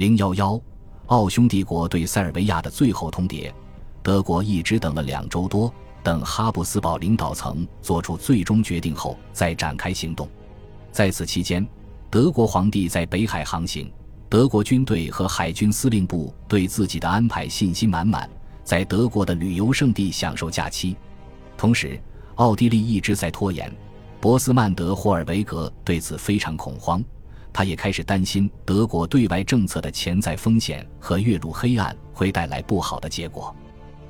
[0.00, 0.58] 零幺幺，
[1.08, 3.52] 奥匈帝国对塞尔维亚的最后通牒，
[4.02, 5.70] 德国一直等了两周多，
[6.02, 10.26] 等哈布斯堡领导层做出最终决定后再展开行动。
[10.90, 11.68] 在此期间，
[12.08, 13.92] 德国皇帝在北海航行，
[14.26, 18.26] 德国军队和海军司令部对自己的安排信心满满，
[18.64, 20.96] 在德国的旅游胜地享受假期。
[21.58, 22.00] 同时，
[22.36, 23.70] 奥地利一直在拖延。
[24.18, 27.04] 博斯曼德霍尔维格对此非常恐慌，
[27.52, 33.54] 他也开始担心德国对外政策的潜在风险和跃入黑暗会带来不好的结果。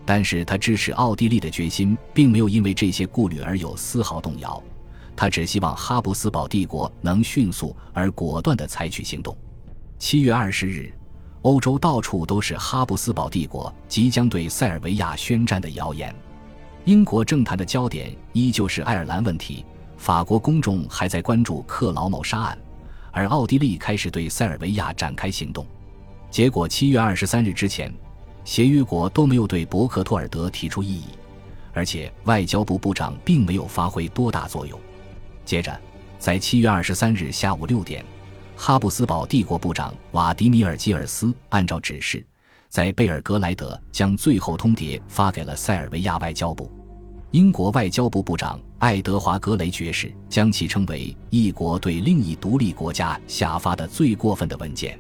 [0.05, 4.61] 但是他支持奥地利的决心并没有因为这些顾虑而有丝毫动摇，
[5.15, 9.37] 他只希望哈布斯堡帝国能迅速而果断地采取行动。
[9.99, 10.93] 七月二十日，
[11.43, 16.13] 欧洲到处都是哈布斯堡帝国即将对塞尔维亚宣战的谣言，
[16.87, 19.65] 英国政坛的焦点依旧是爱尔兰问题。
[19.97, 22.59] 法国公众还在关注克劳谋杀案，
[23.13, 25.67] 而奥地利开始对塞尔维亚展开行动。
[26.31, 27.93] 结果，七月二十三日之前，
[28.45, 31.07] 协约国都没有对博克托尔德提出异议，
[31.73, 34.79] 而且外交部部长并没有发挥多大作用。
[35.45, 35.77] 接着，
[36.19, 38.05] 在七月二十三日下午六点，
[38.57, 42.25] 哈布斯堡帝国部长瓦迪米尔基尔斯按照指示，
[42.69, 46.71] 在贝尔格莱德将最后通牒发给了塞尔维亚外交部。
[47.33, 54.99] 英国外交部部长爱德华·格雷爵士将其称为一国对另一独立国家下发的最过分的文件。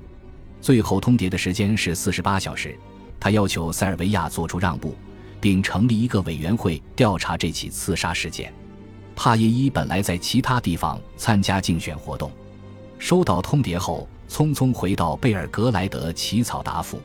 [0.60, 2.78] 最后通牒的时间是四十八小时。
[3.18, 4.94] 他要求塞尔维亚做出让步，
[5.40, 8.54] 并成立一个委员会调查这起刺杀事件。
[9.16, 12.30] 帕耶伊本来在其他地方参加竞选活动，
[12.96, 17.00] 收到通牒后匆匆回到贝尔格莱德起草答复。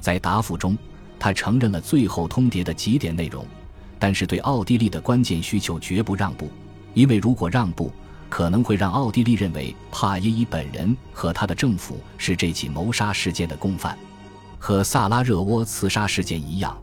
[0.00, 0.76] 在答复中，
[1.20, 3.46] 他承认了最后通牒的几点内容。
[3.98, 6.50] 但是对奥地利的关键需求绝不让步，
[6.94, 7.90] 因为如果让步，
[8.28, 13.96] 可能会让奥地利认为帕耶伊本人和他的政府是这起谋杀事件的共犯。
[14.58, 16.76] 和萨拉热窝刺杀事件一样，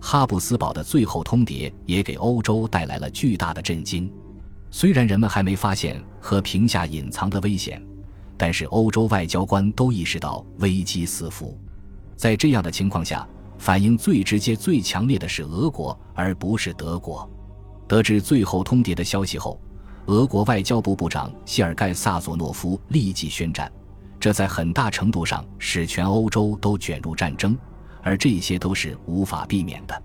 [0.00, 4.10] 哈布斯堡的最后通牒也给欧洲带来了巨大的震惊。
[4.70, 7.82] 虽然人们还没发现和平下隐藏的危险，
[8.36, 11.58] 但是欧洲外交官都意识到危机四伏。
[12.16, 13.26] 在这样的情况下。
[13.58, 17.28] 反应最直接、最强烈的是俄国，而不是德国。
[17.86, 19.60] 得知最后通牒的消息后，
[20.06, 23.70] 俄国外交部部长谢尔盖·萨佐诺夫立即宣战。
[24.18, 27.56] 这在很大程度上使全欧洲都卷入战争，
[28.02, 30.02] 而这些都是无法避免的。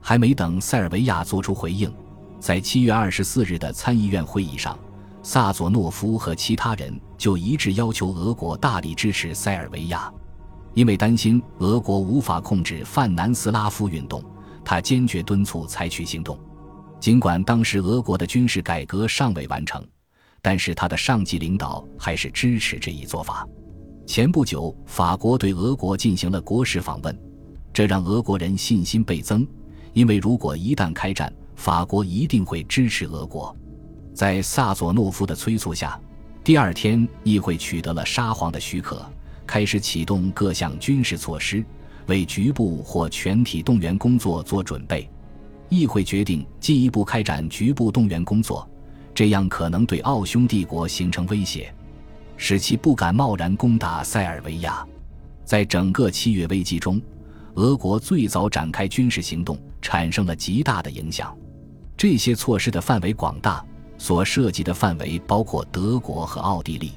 [0.00, 1.90] 还没等塞尔维亚做出回应，
[2.38, 4.78] 在七月二十四日的参议院会议上，
[5.22, 10.12] 萨佐诺夫和其他人就一致要求俄国大力支持塞尔维亚。
[10.74, 14.22] 因为担心俄国无法控制泛南斯拉夫运动，
[14.64, 16.38] 他坚决敦促采取行动。
[17.00, 19.86] 尽管当时俄国的军事改革尚未完成，
[20.42, 23.46] 但是他的上级领导还是支持这一做法。
[24.06, 27.18] 前不久，法国对俄国进行了国事访问，
[27.72, 29.46] 这让俄国人信心倍增，
[29.92, 33.54] 因为如果一旦开战，法国一定会支持俄国。
[34.12, 35.98] 在萨佐诺夫的催促下，
[36.42, 39.04] 第二天议会取得了沙皇的许可。
[39.46, 41.64] 开始启动各项军事措施，
[42.06, 45.08] 为局部或全体动员工作做准备。
[45.68, 48.68] 议会决定进一步开展局部动员工作，
[49.14, 51.72] 这样可能对奥匈帝国形成威胁，
[52.36, 54.86] 使其不敢贸然攻打塞尔维亚。
[55.44, 57.00] 在整个七月危机中，
[57.54, 61.36] 俄国最早展开军事行动，产生了极大的影响。
[61.96, 63.64] 这些措施的范围广大，
[63.98, 66.92] 所涉及的范围包括德国和奥地利。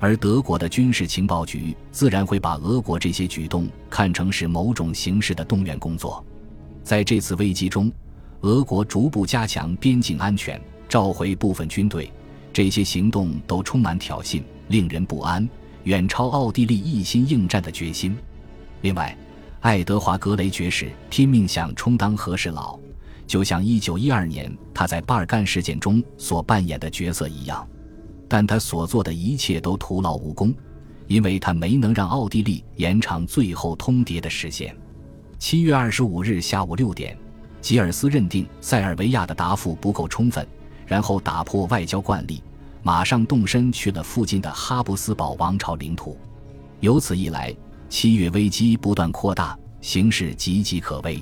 [0.00, 6.24] 而德国的军事情报局自然会把俄国这些举动看成是某种形式的动员工作。
[6.82, 7.92] 在这次危机中，
[8.40, 10.58] 俄国逐步加强边境安全，
[10.88, 12.10] 召回部分军队，
[12.50, 15.46] 这些行动都充满挑衅，令人不安，
[15.84, 18.16] 远超奥地利一心应战的决心。
[18.80, 19.14] 另外，
[19.60, 22.78] 爱德华·格雷爵士拼命想充当和事佬，
[23.26, 27.68] 就像1912年他在巴尔干事件中所扮演的角色一样。
[28.30, 30.54] 但他所做的一切都徒劳无功，
[31.08, 34.72] 因为他没能让奥地利延长最后通牒的时限。
[35.36, 37.18] 七月二十五日下午六点，
[37.60, 40.46] 吉尔斯认定塞尔维亚的答复不够充分，
[40.86, 42.40] 然后打破外交惯例，
[42.84, 46.16] 马上动身去了附近的哈布斯堡王朝领土。
[46.78, 47.52] 由此一来，
[47.88, 51.20] 七月危机不断扩大，形势岌岌可危。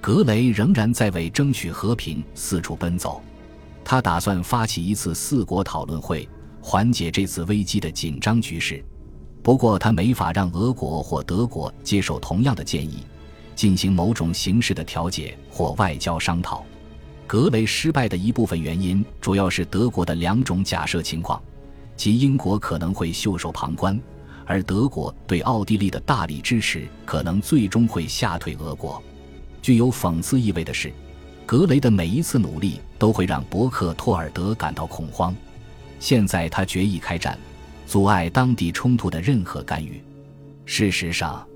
[0.00, 3.20] 格雷仍然在为争取和平四处奔走，
[3.84, 6.26] 他打算发起一次四国讨论会。
[6.70, 8.84] 缓解这次危机的紧张局势，
[9.42, 13.04] 不过他没法让俄国或德国接受同样的建议，
[13.54, 16.62] 进行某种形式的调解或外交商讨。
[17.26, 21.42] 格雷失败的一部分原因主要是德国的两种假设情况：
[21.96, 23.98] 即英国可能会袖手旁观，
[24.44, 29.02] 而德国对奥地利的大力支持可能最终会吓退俄国。
[29.62, 30.92] 具有讽刺意味的是，
[31.46, 35.34] 格雷的每一次努力都会让伯克托尔德感到恐慌。
[36.00, 37.38] 现在他决意开战，
[37.86, 40.02] 阻碍当地冲突的任何干预。
[40.64, 41.46] 事实上，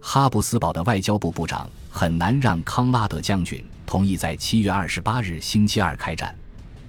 [0.00, 6.34] 哈布斯堡的外交部部长很难让康拉德将军同意在七月二十八日星期二开战。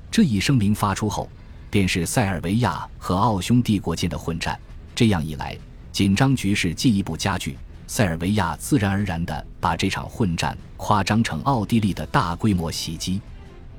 [0.09, 1.29] 这一声明发出后，
[1.69, 4.57] 便是塞尔维亚和奥匈帝国间的混战。
[4.95, 5.57] 这样一来，
[5.91, 7.57] 紧张局势进一步加剧。
[7.85, 13.21] 塞尔维亚自然而然地把这场混战夸张成奥地利的大规模袭击，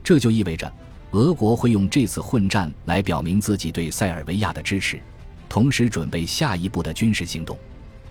[0.02, 0.72] 这就意味着
[1.12, 5.00] 俄国会用这次混战来表明自己对塞尔维亚的支持，
[5.48, 7.56] 同时准备下一步的军事行动。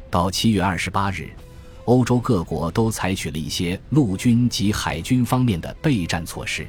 [0.09, 1.29] 到七月二十八日，
[1.85, 6.65] 欧洲各国都采取了一些陆军及海军方面的备战措施，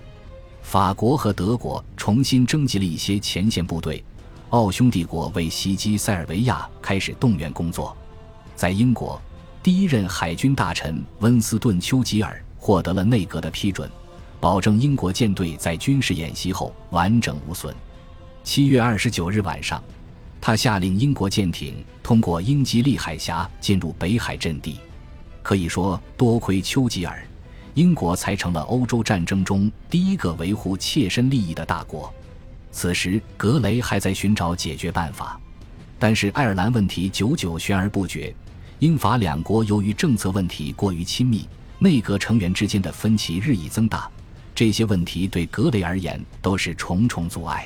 [0.61, 4.05] 法国和德国重新征集了一些前线部队。
[4.51, 7.97] 奥匈帝国为袭击塞尔维亚开始动员工作，
[8.55, 9.21] 在英国，
[9.63, 13.91] 第一任海军大臣温斯顿·丘吉尔获得了内阁的批准，
[14.41, 17.75] 保证英国舰队在军事演习后完整无损。
[18.45, 19.83] 七月二十九日晚上，
[20.41, 24.79] 他下令英国舰艇通过英吉利海峡进入北海阵地。
[25.43, 27.27] 可以说，多亏丘吉尔，
[27.75, 32.13] 英国才成了欧洲战争中第一个维护切身利益的大国。
[32.71, 35.41] 此时，格雷还在寻找解决办法，
[35.99, 38.35] 但是爱尔兰问题久久悬而不决。
[38.79, 41.49] 英法两国由于政策问题过于亲密，
[41.79, 44.09] 内阁成员之间的分歧日益增大。
[44.59, 47.65] 这些问题对格雷而言都是重重阻碍。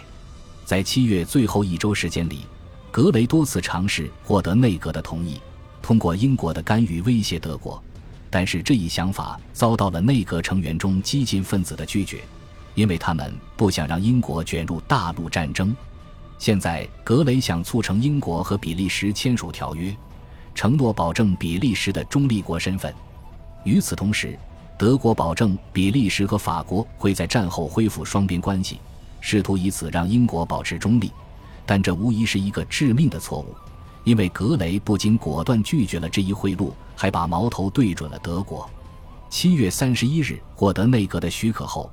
[0.66, 2.40] 在七月最后一周时间里，
[2.90, 5.40] 格雷多次尝试获得内阁的同意，
[5.80, 7.82] 通过英国的干预威胁德国，
[8.28, 12.20] 但是这一想法遭到了内阁成员中激进分子的拒绝。
[12.74, 15.74] 因为他们不想让英国卷入大陆战争，
[16.36, 19.96] 现在格雷想促成英国和比利时签署条约，
[20.54, 22.94] 承诺保证比利时的中立国身份。
[23.64, 24.38] 与此同时，
[24.82, 28.80] 德国保证比利时和法国会在战后恢复双边关系，
[29.20, 31.12] 试图以此让英国保持中立。
[31.64, 33.54] 但这无疑是一个致命的错误，
[34.02, 38.68] 因为格雷不仅果断拒绝了这一贿赂，还把矛头对准了德国。
[39.30, 41.88] 七月三十一日获得内阁的许可后。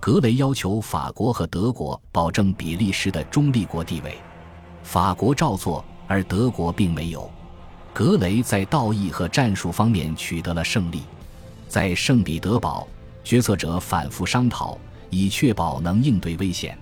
[0.00, 4.16] 格雷要求法国和德国保证比利时的中立国地位，
[4.82, 7.30] 法国照做，而德国并没有。
[7.92, 11.02] 格雷在道义和战术方面取得了胜利，
[11.72, 12.86] 在圣彼得堡，
[13.24, 14.78] 决策者反复商讨，
[15.08, 16.76] 以确保能应对危险。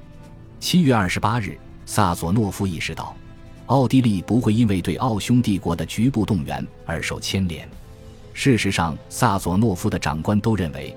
[0.59, 1.57] 七月二十八日，
[1.87, 3.15] 萨佐诺夫意识到，
[3.67, 7.69] 奥地利不会因为对奥匈帝国的局部动员而受牵连。
[8.35, 10.93] 事实上，萨佐诺夫的长官都认为。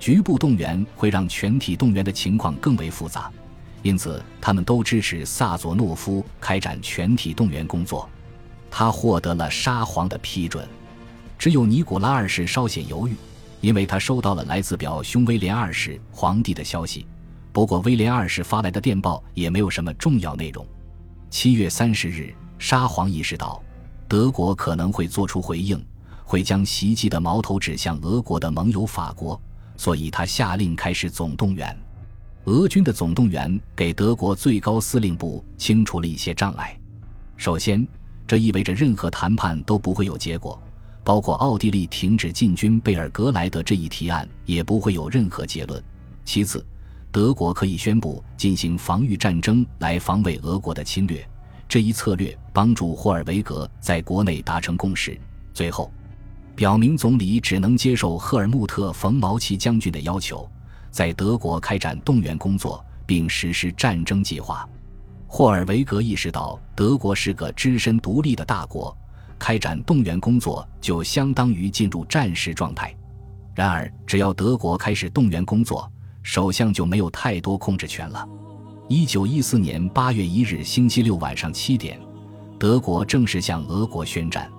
[0.00, 3.30] 局部动员会让全体动员的情况更为复杂，
[3.82, 8.08] 因此他们都支持萨佐诺夫开展全体动员工作。
[8.70, 10.66] 他获得了沙皇的批准，
[11.38, 13.14] 只有尼古拉二世稍显犹豫，
[13.64, 17.06] 因为他收到了来自表兄威廉二世皇帝的消息。
[17.50, 20.66] 不过威廉二世发来的电报也没有什么重要内容。
[21.30, 23.64] 七月三十日，沙皇意识到
[24.06, 25.82] 德国可能会做出回应，
[26.24, 29.40] 会将袭击的矛头指向俄国的盟友法国。
[29.78, 31.74] 所以他下令开始总动员，
[32.44, 36.78] 俄军的总动员给德国最高司令部清除了一些障碍。
[37.38, 37.86] 首先，
[38.26, 40.62] 这意味着任何谈判都不会有结果，
[41.04, 45.80] 包括奥地利停止进军贝尔格莱德这一提案也不会有任何结论。
[46.24, 46.66] 其次，
[47.12, 51.24] 德国可以宣布进行防御战争来防卫俄国的侵略，
[51.68, 55.16] 这一策略帮助霍尔维格在国内达成共识。
[55.52, 55.92] 最后。
[56.56, 60.48] 表明总理只能接受赫尔穆特·冯·毛奇将军的要求，
[60.88, 64.64] 在德国开展动员工作，并实施战争计划。
[65.26, 68.96] 霍尔维格意识到，德国是个只身独立的大国，
[69.38, 72.94] 开展动员工作就相当于进入战时状态。
[73.54, 75.90] 然而，只要德国开始动员工作，
[76.22, 78.28] 首相就没有太多控制权了。
[78.88, 81.98] 一九一四年八月一日星期六晚上七点，
[82.58, 84.50] 德国正式向俄国宣战。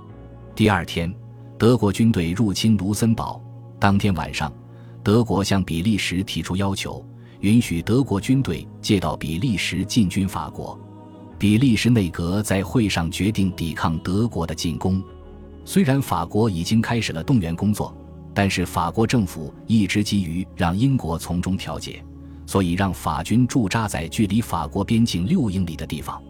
[0.55, 1.13] 第二天。
[1.58, 3.41] 德国军队入侵卢森堡。
[3.79, 4.51] 当天晚上，
[5.01, 7.01] 德国向比利时提出要求，
[7.39, 10.77] 允许德国军队借道比利时进军法国。
[11.38, 15.04] 比利时内阁在会上决定抵抗德国的进攻。
[15.63, 17.96] 虽然法国已经开始了动员工作，
[18.34, 22.04] 但是法国政府一直急于让英国从中调解，
[22.46, 26.22] 所以让法军驻扎在距离法国边境六英里的地方，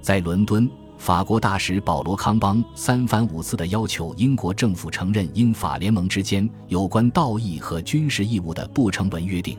[0.00, 0.70] 在伦敦。
[0.96, 9.58] 法国大使保罗·康邦三番五次地要求英国政府承认英法联盟之间有关道义和军事义务的不成文约定。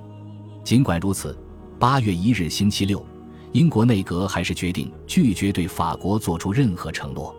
[0.63, 1.37] 尽管如此，
[1.77, 3.05] 八月一日星期六，
[3.55, 7.33] 英国内阁还是决定拒绝对法国做出任何承诺。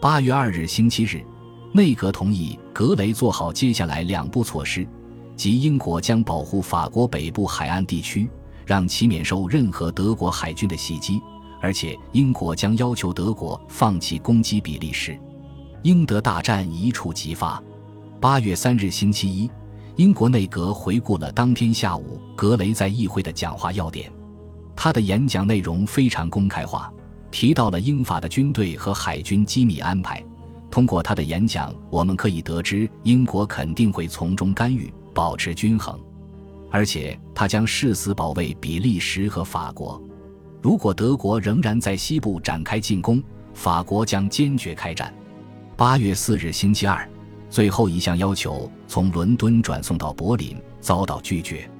[0.00, 1.22] 八月二日星期日，
[1.70, 4.88] 内阁同意格雷做好接下来两步措施，
[5.36, 8.26] 即英国将保护法国北部海岸地区，
[8.64, 11.20] 让其免受任何德国海军的袭击，
[11.60, 15.14] 而且英国将要求德国放弃攻击比利时。
[15.82, 17.62] 英德大战一触即发。
[18.18, 19.50] 八月三日星期一，
[19.96, 24.10] 英国内阁回顾了当天下午格雷在议会的讲话要点。
[24.82, 26.90] 他的演讲内容非常公开化，
[27.30, 30.24] 提到了英法的军队和海军机密安排。
[30.70, 36.00] 通过他的演讲，我们可以得知英国肯定会从中干预，保持均衡，
[36.70, 40.02] 而且他将誓死保卫比利时和法国。
[40.62, 43.22] 如果德国仍然在西部展开进攻，
[43.52, 45.12] 法国将坚决开战。
[45.76, 47.06] 八月四日星期二，
[47.50, 51.70] 最后一项要求从伦敦转送到柏林，遭到拒绝。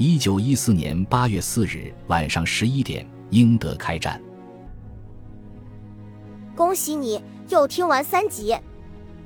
[0.00, 4.22] 一九一四年八月四日晚上十一点，英德开战。
[6.54, 8.56] 恭喜你又听完三集，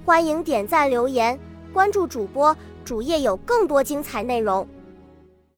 [0.06, 1.38] 欢迎点赞、留言、
[1.74, 4.66] 关注主播，主页有更多精彩内容。